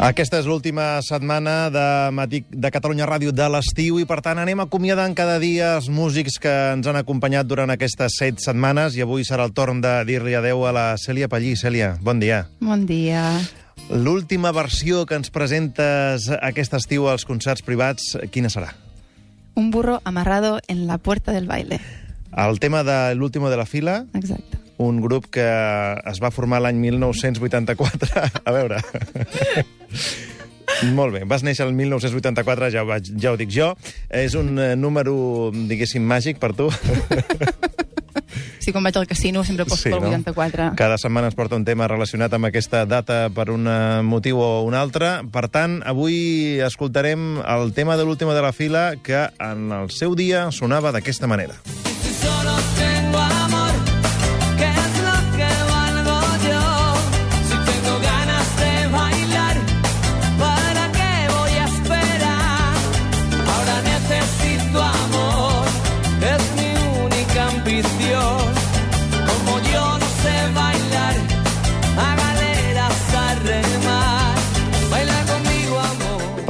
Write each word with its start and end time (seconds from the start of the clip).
Aquesta 0.00 0.38
és 0.40 0.46
l'última 0.48 1.02
setmana 1.04 1.68
de 1.68 1.82
Matí 2.16 2.38
de 2.48 2.68
Catalunya 2.72 3.04
Ràdio 3.04 3.34
de 3.36 3.44
l'estiu 3.52 3.98
i, 4.00 4.06
per 4.08 4.22
tant, 4.24 4.38
anem 4.40 4.62
acomiadant 4.62 5.12
cada 5.12 5.34
dia 5.42 5.74
els 5.76 5.90
músics 5.92 6.38
que 6.40 6.54
ens 6.72 6.86
han 6.88 6.96
acompanyat 6.96 7.44
durant 7.44 7.68
aquestes 7.68 8.16
set 8.16 8.40
setmanes 8.40 8.96
i 8.96 9.04
avui 9.04 9.26
serà 9.28 9.44
el 9.44 9.52
torn 9.52 9.82
de 9.84 9.92
dir-li 10.08 10.32
adeu 10.38 10.64
a 10.64 10.72
la 10.72 10.84
Cèlia 10.96 11.28
Pallí. 11.28 11.52
Cèlia, 11.52 11.98
bon 12.00 12.16
dia. 12.16 12.46
Bon 12.64 12.86
dia. 12.88 13.26
L'última 13.92 14.54
versió 14.56 15.04
que 15.04 15.20
ens 15.20 15.28
presentes 15.28 16.30
aquest 16.32 16.78
estiu 16.80 17.10
als 17.12 17.28
concerts 17.28 17.60
privats, 17.60 18.14
quina 18.32 18.48
serà? 18.48 18.72
Un 19.52 19.68
burro 19.68 20.00
amarrado 20.08 20.62
en 20.66 20.86
la 20.88 20.96
puerta 20.96 21.36
del 21.36 21.44
baile. 21.44 21.76
El 22.32 22.56
tema 22.56 22.80
de 22.88 23.14
l'último 23.20 23.52
de 23.52 23.60
la 23.60 23.68
fila, 23.68 24.06
Exacte. 24.14 24.59
Un 24.80 25.00
grup 25.04 25.28
que 25.32 25.46
es 26.10 26.20
va 26.22 26.32
formar 26.32 26.62
l'any 26.64 26.80
1984. 26.80 28.10
A 28.48 28.56
veure... 28.56 28.82
Molt 30.94 31.12
bé, 31.12 31.24
vas 31.28 31.42
néixer 31.42 31.66
el 31.66 31.74
1984, 31.74 32.70
ja 32.72 32.84
ho, 32.84 32.86
vaig, 32.88 33.08
ja 33.20 33.32
ho 33.34 33.36
dic 33.36 33.50
jo. 33.52 33.72
És 34.06 34.36
un 34.38 34.54
eh, 34.54 34.76
número, 34.78 35.50
diguéssim, 35.52 36.04
màgic 36.06 36.40
per 36.40 36.54
tu. 36.56 36.70
Sí, 38.60 38.74
quan 38.74 38.84
vaig 38.84 38.96
al 39.00 39.06
casino 39.08 39.40
sempre 39.42 39.64
poso 39.64 39.86
Sí, 39.86 39.90
no? 39.90 39.98
pel 40.02 40.10
84. 40.10 40.66
Cada 40.76 40.98
setmana 41.00 41.30
ens 41.30 41.36
porta 41.38 41.56
un 41.56 41.64
tema 41.64 41.86
relacionat 41.88 42.34
amb 42.36 42.50
aquesta 42.50 42.82
data 42.84 43.22
per 43.32 43.48
un 43.50 43.64
eh, 43.66 44.02
motiu 44.04 44.38
o 44.44 44.50
un 44.66 44.76
altre. 44.76 45.24
Per 45.32 45.46
tant, 45.48 45.78
avui 45.88 46.60
escoltarem 46.60 47.40
el 47.40 47.72
tema 47.72 47.96
de 47.96 48.04
l'última 48.04 48.36
de 48.36 48.44
la 48.44 48.52
fila 48.52 49.00
que 49.02 49.24
en 49.40 49.72
el 49.72 49.90
seu 49.90 50.14
dia 50.14 50.50
sonava 50.52 50.92
d'aquesta 50.92 51.26
manera. 51.26 51.56
Si 51.64 52.12
solo 52.20 52.58
tengo 52.76 52.99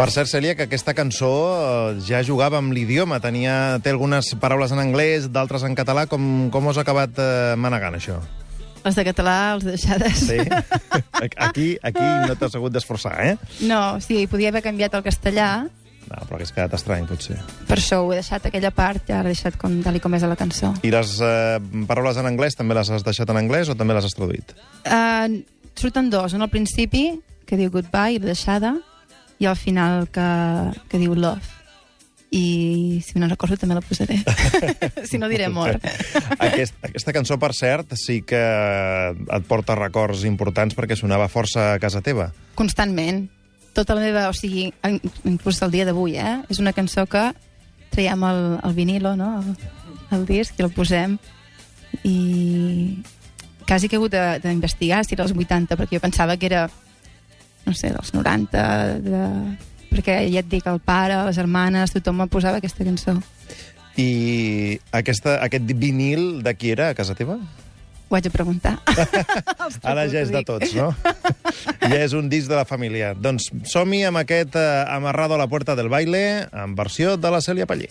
Per 0.01 0.09
cert, 0.09 0.31
Cèlia, 0.31 0.55
que 0.57 0.65
aquesta 0.65 0.95
cançó 0.97 1.29
eh, 1.29 1.99
ja 2.07 2.23
jugava 2.25 2.57
amb 2.57 2.73
l'idioma. 2.73 3.19
Tenia, 3.21 3.77
té 3.85 3.93
algunes 3.93 4.31
paraules 4.41 4.73
en 4.73 4.81
anglès, 4.81 5.27
d'altres 5.29 5.67
en 5.69 5.75
català. 5.77 6.07
Com, 6.09 6.49
com 6.55 6.71
us 6.71 6.81
ha 6.81 6.85
acabat 6.87 7.21
eh, 7.21 7.53
manegant, 7.61 7.99
això? 7.99 8.17
Les 8.81 8.97
de 8.97 9.05
català, 9.05 9.35
els 9.59 9.67
de 9.67 9.75
deixades. 9.75 10.23
Sí? 10.25 10.39
Aquí, 11.21 11.67
aquí 11.85 12.01
no 12.01 12.33
t'has 12.41 12.57
hagut 12.57 12.73
d'esforçar, 12.73 13.13
eh? 13.27 13.37
No, 13.69 14.01
sí, 14.01 14.25
podia 14.25 14.49
haver 14.49 14.65
canviat 14.65 14.97
al 14.97 15.05
castellà, 15.05 15.51
No, 16.11 16.17
però 16.27 16.41
hagués 16.41 16.51
quedat 16.51 16.73
estrany, 16.75 17.05
potser. 17.07 17.37
per 17.69 17.77
això 17.77 18.01
ho 18.03 18.09
he 18.11 18.17
deixat, 18.19 18.49
aquella 18.49 18.73
part, 18.75 19.05
ja 19.07 19.21
l'he 19.23 19.31
deixat 19.31 19.55
com, 19.61 19.77
tal 19.85 19.95
i 19.95 20.01
com 20.03 20.17
és 20.17 20.25
a 20.27 20.31
la 20.33 20.35
cançó. 20.35 20.73
I 20.83 20.91
les 20.91 21.13
eh, 21.23 21.61
paraules 21.87 22.19
en 22.19 22.27
anglès 22.27 22.57
també 22.59 22.75
les 22.75 22.91
has 22.91 23.05
deixat 23.07 23.31
en 23.31 23.39
anglès 23.39 23.71
o 23.71 23.77
també 23.79 23.95
les 23.95 24.09
has 24.09 24.17
traduït? 24.17 24.57
Uh, 24.83 25.45
surten 25.79 26.09
dos, 26.11 26.35
un 26.35 26.43
al 26.43 26.51
principi, 26.51 27.13
que 27.47 27.61
diu 27.61 27.71
goodbye, 27.71 28.19
la 28.19 28.33
deixada, 28.33 28.75
i 29.41 29.47
al 29.49 29.57
final 29.57 30.07
que, 30.13 30.27
que 30.91 31.01
diu 31.01 31.15
love. 31.17 31.41
I 32.31 33.01
si 33.03 33.19
no 33.19 33.27
recordo 33.27 33.57
també 33.59 33.75
la 33.75 33.81
posaré. 33.83 34.21
si 35.09 35.19
no 35.19 35.27
diré 35.33 35.49
amor. 35.49 35.81
Aquest, 36.39 36.77
aquesta 36.87 37.11
cançó, 37.17 37.41
per 37.43 37.51
cert, 37.59 37.97
sí 37.99 38.21
que 38.23 38.39
et 38.39 39.49
porta 39.49 39.75
records 39.75 40.23
importants 40.29 40.77
perquè 40.79 40.95
sonava 40.95 41.27
força 41.33 41.73
a 41.75 41.81
casa 41.83 42.05
teva. 42.07 42.29
constantment. 42.55 43.25
Tota 43.75 43.95
la 43.99 44.03
meva... 44.05 44.29
O 44.31 44.35
sigui, 44.35 44.69
in- 44.87 45.01
inclús 45.25 45.59
el 45.63 45.71
dia 45.75 45.85
d'avui, 45.89 46.15
eh? 46.19 46.37
És 46.51 46.59
una 46.63 46.73
cançó 46.77 47.03
que 47.11 47.33
traiem 47.91 48.23
el, 48.29 48.41
el 48.67 48.75
vinilo, 48.79 49.17
no? 49.19 49.41
El, 49.41 49.57
el 50.15 50.27
disc, 50.27 50.55
i 50.59 50.63
el 50.67 50.71
posem. 50.75 51.17
I 52.05 53.03
quasi 53.67 53.89
que 53.89 53.97
he 53.97 53.99
hagut 54.01 54.15
d'investigar 54.43 55.03
si 55.07 55.15
era 55.15 55.25
els 55.27 55.35
80, 55.35 55.75
perquè 55.79 55.99
jo 55.99 56.03
pensava 56.03 56.37
que 56.37 56.47
era, 56.51 56.65
no 57.67 57.75
sé, 57.77 57.93
dels 57.95 58.15
90, 58.15 58.65
de... 59.05 59.25
perquè 59.91 60.21
ja 60.31 60.43
et 60.43 60.51
dic, 60.51 60.67
el 60.71 60.81
pare, 60.83 61.19
les 61.27 61.37
germanes, 61.37 61.95
tothom 61.95 62.25
em 62.25 62.31
posava 62.31 62.61
aquesta 62.61 62.87
cançó. 62.87 63.17
I 63.99 64.79
aquesta, 64.97 65.41
aquest 65.45 65.73
vinil 65.77 66.45
de 66.45 66.55
qui 66.57 66.71
era, 66.73 66.91
a 66.91 66.99
casa 66.99 67.17
teva? 67.19 67.41
Ho 68.11 68.17
haig 68.19 68.27
de 68.27 68.31
preguntar. 68.35 68.75
Ara 69.87 70.09
ja 70.11 70.25
és 70.25 70.33
de 70.35 70.43
tots, 70.47 70.73
no? 70.75 70.91
ja 71.93 71.99
és 72.01 72.15
un 72.19 72.31
disc 72.31 72.51
de 72.51 72.57
la 72.59 72.67
família. 72.67 73.13
Doncs 73.15 73.53
som-hi 73.71 74.03
amb 74.09 74.19
aquest 74.19 74.59
eh, 74.59 74.69
Amarrado 74.91 75.37
a 75.37 75.39
la 75.39 75.47
puerta 75.47 75.77
del 75.79 75.91
baile, 75.93 76.49
en 76.51 76.75
versió 76.75 77.15
de 77.17 77.31
la 77.31 77.39
Cèlia 77.45 77.69
Pallí. 77.71 77.87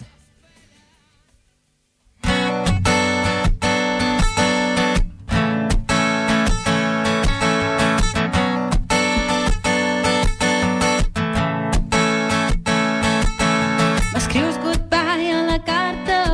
M'escrius 14.29 14.59
goodbye 14.63 15.31
a 15.31 15.41
la 15.44 15.57
carta 15.57 16.28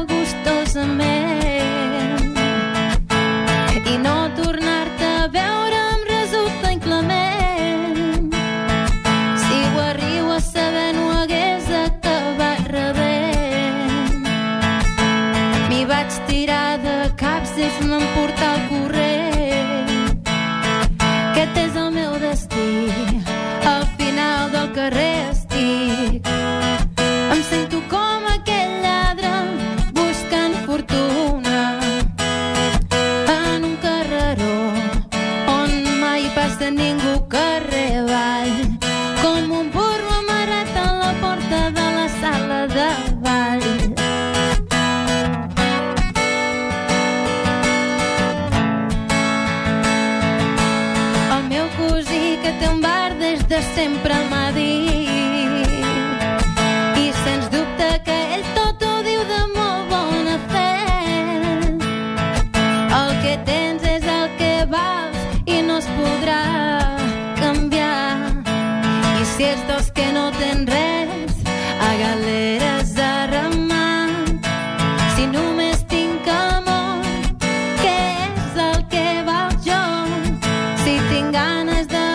sempre 53.73 54.13
el 54.13 54.29
m'ha 54.29 54.51
dit. 54.51 55.69
I 57.03 57.07
sens 57.23 57.49
dubte 57.53 57.89
que 58.05 58.17
ell 58.35 58.45
tot 58.57 58.83
ho 58.83 58.95
diu 59.07 59.21
de 59.31 59.41
molt 59.55 59.89
bona 59.91 60.37
fe. 60.51 60.71
El 62.99 63.11
que 63.23 63.35
tens 63.49 63.83
és 63.95 64.05
el 64.17 64.27
que 64.39 64.53
vals 64.73 65.19
i 65.45 65.61
no 65.67 65.77
es 65.81 65.87
podrà 65.97 66.41
canviar. 67.41 68.43
I 69.21 69.25
si 69.33 69.49
ets 69.51 69.65
dels 69.69 69.91
que 69.97 70.07
no 70.17 70.29
tens 70.39 70.69
res, 70.75 71.33
a 71.89 71.91
galeres 72.03 72.97
a 73.11 73.13
remar. 73.33 74.09
Si 75.15 75.27
només 75.38 75.83
tinc 75.91 76.27
amor, 76.39 77.06
què 77.83 78.00
és 78.27 78.61
el 78.69 78.79
que 78.94 79.07
val 79.29 79.56
jo? 79.68 79.83
Si 80.83 81.00
tinc 81.11 81.33
ganes 81.33 81.88
de 81.88 82.14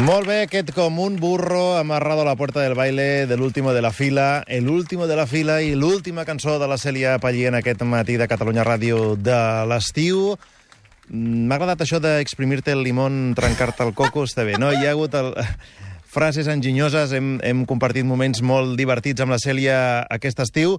Molt 0.00 0.24
bé, 0.26 0.38
aquest 0.46 0.70
com 0.72 0.96
un 1.02 1.18
burro 1.20 1.76
amarrado 1.76 2.22
a 2.22 2.24
la 2.24 2.36
puerta 2.36 2.62
del 2.62 2.74
baile 2.74 3.26
de 3.26 3.36
l'último 3.36 3.74
de 3.74 3.82
la 3.82 3.92
fila, 3.92 4.42
el 4.46 4.68
último 4.68 5.06
de 5.06 5.16
la 5.16 5.26
fila 5.26 5.60
i 5.60 5.74
l'última 5.76 6.24
cançó 6.24 6.58
de 6.58 6.66
la 6.66 6.78
Cèlia 6.80 7.18
Pallí 7.20 7.44
en 7.46 7.58
aquest 7.58 7.82
matí 7.84 8.16
de 8.16 8.28
Catalunya 8.28 8.64
Ràdio 8.64 9.14
de 9.20 9.36
l'estiu. 9.68 10.38
Mm, 11.10 11.44
M'ha 11.50 11.58
agradat 11.58 11.84
això 11.84 12.00
d'exprimir-te 12.00 12.72
el 12.72 12.82
limón, 12.82 13.34
trencar-te 13.36 13.84
el 13.84 13.92
coco, 13.92 14.24
està 14.24 14.46
bé, 14.48 14.56
no? 14.58 14.72
Hi 14.72 14.86
ha 14.88 14.94
hagut 14.96 15.14
el... 15.20 15.34
frases 16.16 16.48
enginyoses, 16.50 17.12
hem, 17.12 17.36
hem 17.46 17.66
compartit 17.68 18.08
moments 18.08 18.40
molt 18.42 18.80
divertits 18.80 19.20
amb 19.20 19.36
la 19.36 19.38
Cèlia 19.38 19.76
aquest 20.08 20.40
estiu. 20.40 20.78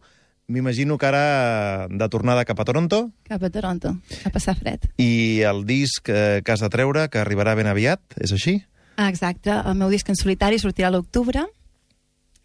M'imagino 0.51 0.97
que 0.97 1.07
ara 1.07 1.87
de 1.87 2.09
tornada 2.11 2.43
cap 2.43 2.59
a 2.59 2.65
Toronto 2.65 3.11
Cap 3.29 3.43
a 3.45 3.49
Toronto, 3.53 3.93
a 4.25 4.31
passar 4.33 4.57
fred. 4.57 4.89
i 4.97 5.45
el 5.47 5.63
disc 5.69 6.09
eh, 6.09 6.41
que 6.43 6.51
has 6.51 6.65
de 6.65 6.69
treure, 6.73 7.05
que 7.13 7.21
arribarà 7.21 7.53
ben 7.55 7.69
aviat, 7.69 8.01
és 8.17 8.33
així? 8.35 8.57
Ah, 9.01 9.09
exacte, 9.09 9.49
el 9.49 9.73
meu 9.79 9.89
disc 9.89 10.05
en 10.11 10.17
solitari 10.19 10.59
sortirà 10.61 10.91
a 10.91 10.93
l'octubre. 10.93 11.47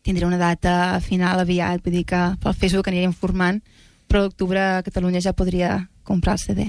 Tindré 0.06 0.25
una 0.25 0.38
data 0.41 0.97
final 1.05 1.43
aviat, 1.43 1.82
vull 1.85 1.99
dir 1.99 2.06
que 2.08 2.20
pel 2.41 2.55
Facebook 2.56 2.88
aniré 2.88 3.05
informant, 3.05 3.58
però 4.08 4.23
a 4.23 4.29
l'octubre 4.31 4.62
a 4.62 4.85
Catalunya 4.87 5.20
ja 5.20 5.35
podria 5.37 5.91
comprar 6.06 6.38
el 6.38 6.41
CD. 6.41 6.67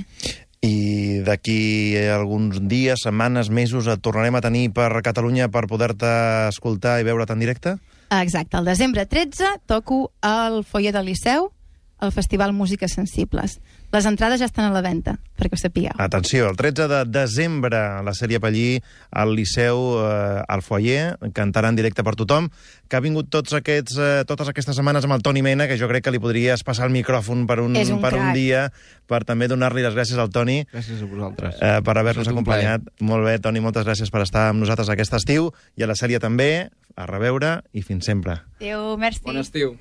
I 0.68 1.22
d'aquí 1.24 1.96
alguns 2.12 2.60
dies, 2.68 3.06
setmanes, 3.06 3.48
mesos, 3.48 3.88
et 3.88 4.04
tornarem 4.04 4.36
a 4.36 4.44
tenir 4.44 4.66
per 4.76 4.90
Catalunya 5.06 5.48
per 5.54 5.70
poder-te 5.72 6.12
escoltar 6.50 6.98
i 7.00 7.08
veure't 7.08 7.32
en 7.32 7.46
directe? 7.46 7.78
Ah, 8.10 8.26
Exacte, 8.26 8.60
el 8.60 8.68
desembre 8.68 9.06
13 9.06 9.62
toco 9.72 10.12
al 10.20 10.66
foyer 10.66 10.92
del 10.92 11.14
Liceu, 11.14 11.54
al 12.00 12.12
Festival 12.12 12.54
Músiques 12.54 12.94
Sensibles. 12.94 13.60
Les 13.92 14.06
entrades 14.06 14.42
ja 14.42 14.46
estan 14.50 14.68
a 14.68 14.74
la 14.74 14.82
venda, 14.84 15.16
perquè 15.40 15.56
ho 15.56 15.60
sapigueu. 15.62 15.96
Atenció, 16.04 16.50
el 16.50 16.58
13 16.60 16.90
de 16.92 16.98
desembre 17.08 17.80
la 18.04 18.14
sèrie 18.14 18.42
Pallí 18.44 18.82
al 19.16 19.32
Liceu, 19.34 19.80
eh, 20.04 20.42
al 20.48 20.62
foyer, 20.62 21.16
cantarà 21.34 21.72
en 21.72 21.80
directe 21.80 22.04
per 22.04 22.18
tothom, 22.20 22.50
que 22.90 22.98
ha 22.98 23.04
vingut 23.04 23.30
tots 23.32 23.56
aquests, 23.56 23.96
eh, 23.98 24.26
totes 24.28 24.52
aquestes 24.52 24.76
setmanes 24.76 25.08
amb 25.08 25.16
el 25.16 25.24
Toni 25.24 25.42
Mena, 25.42 25.70
que 25.72 25.78
jo 25.80 25.88
crec 25.88 26.04
que 26.04 26.12
li 26.12 26.20
podries 26.20 26.66
passar 26.68 26.90
el 26.90 26.94
micròfon 26.94 27.48
per 27.48 27.62
un, 27.64 27.78
un 27.78 28.02
per 28.04 28.14
un 28.20 28.34
dia, 28.36 28.68
per 29.08 29.24
també 29.24 29.48
donar-li 29.48 29.82
les 29.88 29.96
gràcies 29.96 30.20
al 30.20 30.30
Toni 30.36 30.66
Gràcies 30.74 31.02
a 31.02 31.08
vosaltres. 31.08 31.56
eh, 31.62 31.80
per 31.82 31.98
haver-nos 31.98 32.28
acompanyat. 32.28 32.82
Molt 33.00 33.24
bé, 33.24 33.40
Toni, 33.40 33.64
moltes 33.64 33.88
gràcies 33.88 34.12
per 34.12 34.22
estar 34.28 34.50
amb 34.52 34.60
nosaltres 34.60 34.90
aquest 34.90 35.16
estiu, 35.16 35.54
i 35.78 35.84
a 35.84 35.88
la 35.88 35.96
sèrie 35.96 36.20
també, 36.20 36.68
a 36.98 37.06
reveure 37.06 37.62
i 37.72 37.82
fins 37.82 38.06
sempre. 38.06 38.42
Adéu, 38.60 38.98
merci. 38.98 39.22
Bon 39.24 39.38
estiu. 39.38 39.78